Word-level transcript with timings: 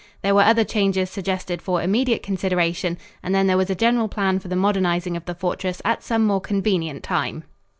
There 0.23 0.33
were 0.33 0.41
other 0.41 0.63
changes 0.63 1.11
suggested 1.11 1.61
for 1.61 1.79
immediate 1.83 2.23
consideration, 2.23 2.97
and 3.21 3.35
then 3.35 3.45
there 3.45 3.55
was 3.55 3.69
a 3.69 3.75
general 3.75 4.07
plan 4.07 4.39
for 4.39 4.47
the 4.47 4.55
modernizing 4.55 5.15
of 5.15 5.25
the 5.25 5.35
fortress 5.35 5.79
at 5.85 6.01
some 6.01 6.25
more 6.25 6.41
convenient 6.41 7.03
time. 7.03 7.43